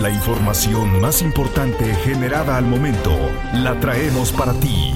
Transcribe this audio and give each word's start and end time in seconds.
La 0.00 0.10
información 0.10 1.00
más 1.00 1.22
importante 1.22 1.94
generada 1.94 2.56
al 2.56 2.66
momento 2.66 3.12
la 3.52 3.78
traemos 3.78 4.32
para 4.32 4.52
ti. 4.54 4.92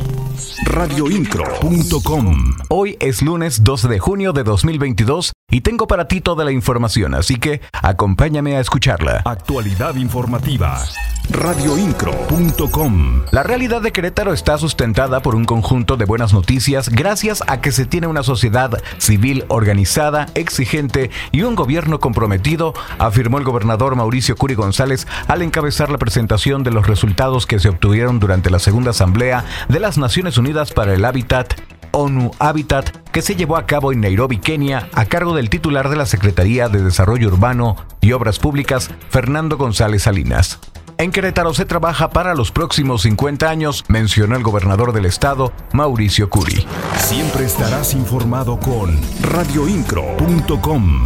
Radioincro.com 0.64 2.56
Hoy 2.68 2.96
es 2.98 3.22
lunes 3.22 3.62
12 3.62 3.88
de 3.88 3.98
junio 4.00 4.32
de 4.32 4.42
2022 4.42 5.32
y 5.50 5.62
tengo 5.62 5.86
para 5.86 6.08
ti 6.08 6.20
toda 6.20 6.44
la 6.44 6.52
información, 6.52 7.14
así 7.14 7.36
que 7.36 7.62
acompáñame 7.72 8.56
a 8.56 8.60
escucharla. 8.60 9.22
Actualidad 9.24 9.94
informativa. 9.94 10.84
Radioincro.com 11.30 13.22
La 13.32 13.42
realidad 13.42 13.80
de 13.80 13.90
Querétaro 13.90 14.34
está 14.34 14.58
sustentada 14.58 15.20
por 15.20 15.34
un 15.34 15.46
conjunto 15.46 15.96
de 15.96 16.04
buenas 16.04 16.34
noticias 16.34 16.90
gracias 16.90 17.42
a 17.46 17.62
que 17.62 17.72
se 17.72 17.86
tiene 17.86 18.08
una 18.08 18.22
sociedad 18.22 18.82
civil 18.98 19.46
organizada, 19.48 20.26
exigente 20.34 21.10
y 21.32 21.42
un 21.42 21.54
gobierno 21.54 21.98
comprometido, 21.98 22.74
afirmó 22.98 23.38
el 23.38 23.44
gobernador 23.44 23.96
Mauricio 23.96 24.36
Curi 24.36 24.54
González 24.54 25.06
al 25.28 25.40
encabezar 25.40 25.90
la 25.90 25.98
presentación 25.98 26.62
de 26.62 26.72
los 26.72 26.86
resultados 26.86 27.46
que 27.46 27.58
se 27.58 27.70
obtuvieron 27.70 28.18
durante 28.18 28.50
la 28.50 28.58
segunda 28.58 28.90
asamblea 28.90 29.46
de 29.70 29.80
las 29.80 29.96
Naciones 29.96 30.36
Unidas 30.36 30.72
para 30.72 30.92
el 30.92 31.06
Hábitat 31.06 31.54
ONU 31.98 32.30
Habitat 32.38 32.96
que 33.10 33.22
se 33.22 33.34
llevó 33.34 33.56
a 33.56 33.66
cabo 33.66 33.92
en 33.92 34.00
Nairobi, 34.00 34.38
Kenia, 34.38 34.88
a 34.92 35.04
cargo 35.06 35.34
del 35.34 35.50
titular 35.50 35.88
de 35.88 35.96
la 35.96 36.06
Secretaría 36.06 36.68
de 36.68 36.82
Desarrollo 36.82 37.28
Urbano 37.28 37.76
y 38.00 38.12
Obras 38.12 38.38
Públicas, 38.38 38.90
Fernando 39.10 39.56
González 39.56 40.04
Salinas. 40.04 40.60
En 40.98 41.12
Querétaro 41.12 41.54
se 41.54 41.64
trabaja 41.64 42.10
para 42.10 42.34
los 42.34 42.50
próximos 42.50 43.02
50 43.02 43.48
años, 43.48 43.84
mencionó 43.88 44.36
el 44.36 44.42
gobernador 44.42 44.92
del 44.92 45.06
estado, 45.06 45.52
Mauricio 45.72 46.28
Curi. 46.28 46.66
Siempre 46.96 47.44
estarás 47.44 47.94
informado 47.94 48.58
con 48.58 48.98
radioincro.com. 49.22 51.04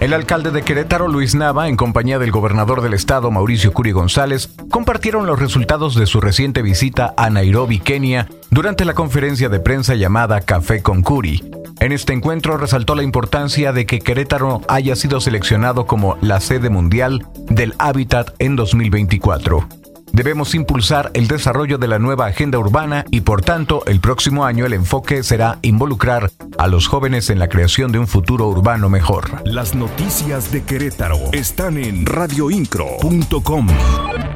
El 0.00 0.14
alcalde 0.14 0.50
de 0.50 0.62
Querétaro, 0.62 1.08
Luis 1.08 1.34
Nava, 1.34 1.68
en 1.68 1.76
compañía 1.76 2.18
del 2.18 2.30
gobernador 2.30 2.80
del 2.80 2.94
estado, 2.94 3.30
Mauricio 3.30 3.74
Curi 3.74 3.92
González, 3.92 4.48
compartieron 4.70 5.26
los 5.26 5.38
resultados 5.38 5.94
de 5.94 6.06
su 6.06 6.22
reciente 6.22 6.62
visita 6.62 7.12
a 7.18 7.28
Nairobi, 7.28 7.80
Kenia, 7.80 8.26
durante 8.50 8.86
la 8.86 8.94
conferencia 8.94 9.50
de 9.50 9.60
prensa 9.60 9.94
llamada 9.96 10.40
Café 10.40 10.80
con 10.82 11.02
Curi. 11.02 11.44
En 11.80 11.92
este 11.92 12.14
encuentro 12.14 12.56
resaltó 12.56 12.94
la 12.94 13.02
importancia 13.02 13.74
de 13.74 13.84
que 13.84 13.98
Querétaro 13.98 14.62
haya 14.68 14.96
sido 14.96 15.20
seleccionado 15.20 15.84
como 15.84 16.16
la 16.22 16.40
sede 16.40 16.70
mundial 16.70 17.26
del 17.50 17.74
hábitat 17.78 18.30
en 18.38 18.56
2024. 18.56 19.79
Debemos 20.12 20.54
impulsar 20.54 21.10
el 21.14 21.28
desarrollo 21.28 21.78
de 21.78 21.88
la 21.88 21.98
nueva 21.98 22.26
agenda 22.26 22.58
urbana 22.58 23.04
y 23.10 23.20
por 23.20 23.42
tanto 23.42 23.82
el 23.86 24.00
próximo 24.00 24.44
año 24.44 24.66
el 24.66 24.72
enfoque 24.72 25.22
será 25.22 25.58
involucrar 25.62 26.30
a 26.58 26.66
los 26.66 26.88
jóvenes 26.88 27.30
en 27.30 27.38
la 27.38 27.48
creación 27.48 27.92
de 27.92 27.98
un 27.98 28.06
futuro 28.06 28.48
urbano 28.48 28.88
mejor. 28.88 29.40
Las 29.44 29.74
noticias 29.74 30.52
de 30.52 30.62
Querétaro 30.62 31.18
están 31.32 31.78
en 31.78 32.06
radioincro.com. 32.06 33.68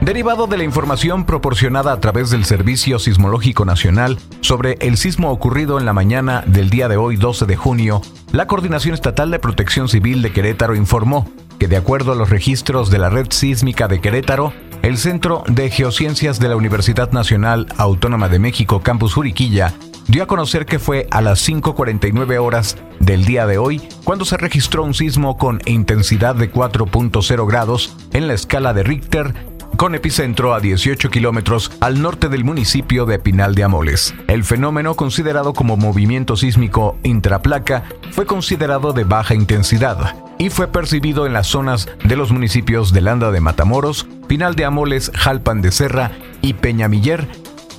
Derivado 0.00 0.47
de 0.47 0.58
la 0.58 0.64
información 0.64 1.25
proporcionada 1.25 1.92
a 1.92 2.00
través 2.00 2.31
del 2.31 2.44
Servicio 2.44 2.98
Sismológico 2.98 3.64
Nacional 3.64 4.19
sobre 4.41 4.75
el 4.81 4.97
sismo 4.97 5.31
ocurrido 5.31 5.78
en 5.78 5.86
la 5.86 5.92
mañana 5.92 6.44
del 6.47 6.70
día 6.70 6.88
de 6.88 6.97
hoy 6.97 7.16
12 7.16 7.47
de 7.47 7.56
junio, 7.56 8.00
la 8.33 8.47
Coordinación 8.47 8.94
Estatal 8.94 9.31
de 9.31 9.38
Protección 9.38 9.88
Civil 9.88 10.22
de 10.22 10.33
Querétaro 10.33 10.75
informó 10.77 11.28
que 11.59 11.69
de 11.69 11.77
acuerdo 11.77 12.12
a 12.12 12.16
los 12.16 12.31
registros 12.31 12.91
de 12.91 12.98
la 12.98 13.11
Red 13.11 13.28
Sísmica 13.31 13.88
de 13.88 14.00
Querétaro, 14.00 14.53
el 14.84 14.98
Centro 14.98 15.44
de 15.48 15.70
Geociencias 15.70 16.38
de 16.38 16.50
la 16.50 16.56
Universidad 16.56 17.10
Nacional 17.10 17.66
Autónoma 17.78 18.28
de 18.28 18.38
México, 18.38 18.82
Campus 18.82 19.14
Juriquilla, 19.14 19.72
dio 20.08 20.22
a 20.22 20.26
conocer 20.26 20.66
que 20.66 20.78
fue 20.78 21.06
a 21.10 21.22
las 21.22 21.48
5.49 21.48 22.38
horas 22.38 22.76
del 23.00 23.24
día 23.24 23.46
de 23.46 23.56
hoy 23.56 23.80
cuando 24.04 24.26
se 24.26 24.36
registró 24.36 24.84
un 24.84 24.92
sismo 24.92 25.38
con 25.38 25.62
intensidad 25.64 26.34
de 26.34 26.52
4.0 26.52 27.48
grados 27.48 27.96
en 28.12 28.28
la 28.28 28.34
escala 28.34 28.74
de 28.74 28.82
Richter 28.82 29.32
con 29.78 29.94
epicentro 29.94 30.52
a 30.52 30.60
18 30.60 31.08
kilómetros 31.08 31.72
al 31.80 32.02
norte 32.02 32.28
del 32.28 32.44
municipio 32.44 33.06
de 33.06 33.19
Pinal 33.19 33.54
de 33.54 33.64
Amoles. 33.64 34.14
El 34.28 34.44
fenómeno, 34.44 34.96
considerado 34.96 35.54
como 35.54 35.78
movimiento 35.78 36.36
sísmico 36.36 36.98
intraplaca, 37.03 37.84
fue 38.12 38.26
considerado 38.26 38.92
de 38.92 39.04
baja 39.04 39.34
intensidad 39.34 40.14
y 40.38 40.50
fue 40.50 40.69
percibido 40.69 41.26
en 41.26 41.32
las 41.32 41.47
zonas 41.47 41.88
de 42.04 42.16
los 42.16 42.32
municipios 42.32 42.92
de 42.92 43.00
Landa 43.00 43.30
de 43.30 43.41
Matamoros, 43.41 44.06
Pinal 44.26 44.54
de 44.54 44.64
Amoles, 44.64 45.10
Jalpan 45.14 45.62
de 45.62 45.72
Serra 45.72 46.12
y 46.42 46.54
Peñamiller, 46.54 47.28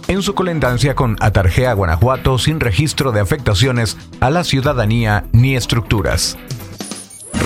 en 0.08 0.22
su 0.22 0.36
colindancia 0.36 0.96
con 0.96 1.18
Atarjea, 1.20 1.74
Guanajuato, 1.74 2.38
sin 2.38 2.60
registro 2.60 3.12
de 3.12 3.22
afectaciones 3.22 3.98
a 4.20 4.30
la 4.30 4.44
ciudadanía 4.44 5.26
ni 5.32 5.56
estructuras. 5.56 6.38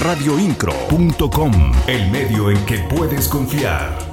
Radioincro.com, 0.04 1.52
el 1.88 2.12
medio 2.12 2.50
en 2.50 2.66
que 2.66 2.80
puedes 2.80 3.28
confiar. 3.28 4.09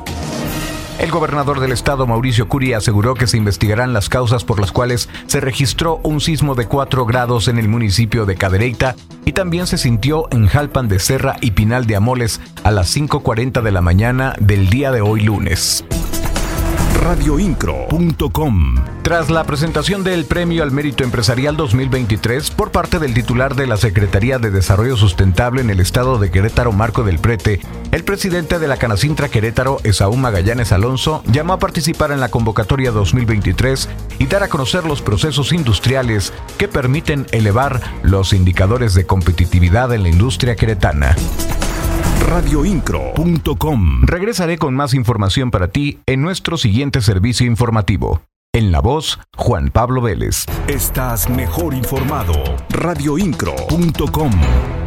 El 0.98 1.10
gobernador 1.10 1.60
del 1.60 1.72
estado, 1.72 2.06
Mauricio 2.06 2.48
Curi, 2.48 2.72
aseguró 2.72 3.14
que 3.14 3.26
se 3.26 3.36
investigarán 3.36 3.92
las 3.92 4.08
causas 4.08 4.44
por 4.44 4.60
las 4.60 4.72
cuales 4.72 5.08
se 5.26 5.40
registró 5.40 6.00
un 6.02 6.20
sismo 6.20 6.54
de 6.54 6.66
4 6.66 7.04
grados 7.04 7.48
en 7.48 7.58
el 7.58 7.68
municipio 7.68 8.24
de 8.24 8.36
Cadereyta 8.36 8.96
y 9.24 9.32
también 9.32 9.66
se 9.66 9.76
sintió 9.76 10.26
en 10.30 10.46
Jalpan 10.46 10.88
de 10.88 10.98
Serra 10.98 11.36
y 11.40 11.50
Pinal 11.50 11.86
de 11.86 11.96
Amoles 11.96 12.40
a 12.64 12.70
las 12.70 12.96
5.40 12.96 13.60
de 13.60 13.72
la 13.72 13.82
mañana 13.82 14.34
del 14.40 14.70
día 14.70 14.90
de 14.90 15.02
hoy 15.02 15.20
lunes 15.20 15.84
radioincro.com. 17.06 18.95
Tras 19.06 19.30
la 19.30 19.44
presentación 19.44 20.02
del 20.02 20.24
Premio 20.24 20.64
al 20.64 20.72
Mérito 20.72 21.04
Empresarial 21.04 21.56
2023 21.56 22.50
por 22.50 22.72
parte 22.72 22.98
del 22.98 23.14
titular 23.14 23.54
de 23.54 23.68
la 23.68 23.76
Secretaría 23.76 24.40
de 24.40 24.50
Desarrollo 24.50 24.96
Sustentable 24.96 25.60
en 25.60 25.70
el 25.70 25.78
estado 25.78 26.18
de 26.18 26.32
Querétaro, 26.32 26.72
Marco 26.72 27.04
del 27.04 27.20
Prete, 27.20 27.60
el 27.92 28.02
presidente 28.02 28.58
de 28.58 28.66
la 28.66 28.78
Canacintra 28.78 29.28
Querétaro, 29.28 29.78
Esaú 29.84 30.16
Magallanes 30.16 30.72
Alonso, 30.72 31.22
llamó 31.30 31.52
a 31.52 31.60
participar 31.60 32.10
en 32.10 32.18
la 32.18 32.30
convocatoria 32.30 32.90
2023 32.90 33.88
y 34.18 34.26
dar 34.26 34.42
a 34.42 34.48
conocer 34.48 34.84
los 34.84 35.02
procesos 35.02 35.52
industriales 35.52 36.32
que 36.58 36.66
permiten 36.66 37.26
elevar 37.30 37.80
los 38.02 38.32
indicadores 38.32 38.94
de 38.94 39.06
competitividad 39.06 39.92
en 39.92 40.02
la 40.02 40.08
industria 40.08 40.56
queretana 40.56 41.14
radioincro.com. 42.28 44.02
Regresaré 44.02 44.58
con 44.58 44.74
más 44.74 44.94
información 44.94 45.52
para 45.52 45.68
ti 45.68 46.00
en 46.06 46.22
nuestro 46.22 46.56
siguiente 46.56 47.00
servicio 47.00 47.46
informativo. 47.46 48.20
En 48.56 48.72
la 48.72 48.80
voz, 48.80 49.18
Juan 49.36 49.68
Pablo 49.68 50.00
Vélez. 50.00 50.46
Estás 50.66 51.28
mejor 51.28 51.74
informado. 51.74 52.32
radioincro.com. 52.70 54.85